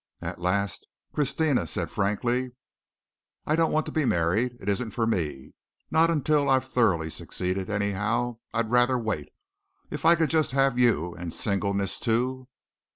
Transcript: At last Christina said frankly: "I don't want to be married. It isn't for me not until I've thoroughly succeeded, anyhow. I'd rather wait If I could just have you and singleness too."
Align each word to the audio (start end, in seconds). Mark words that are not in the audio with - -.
At 0.19 0.41
last 0.41 0.87
Christina 1.13 1.67
said 1.67 1.91
frankly: 1.91 2.53
"I 3.45 3.55
don't 3.55 3.71
want 3.71 3.85
to 3.85 3.91
be 3.91 4.03
married. 4.03 4.57
It 4.59 4.67
isn't 4.67 4.89
for 4.89 5.05
me 5.05 5.53
not 5.91 6.09
until 6.09 6.49
I've 6.49 6.63
thoroughly 6.67 7.11
succeeded, 7.11 7.69
anyhow. 7.69 8.39
I'd 8.51 8.71
rather 8.71 8.97
wait 8.97 9.29
If 9.91 10.03
I 10.03 10.15
could 10.15 10.31
just 10.31 10.53
have 10.53 10.79
you 10.79 11.13
and 11.13 11.31
singleness 11.31 11.99
too." 11.99 12.47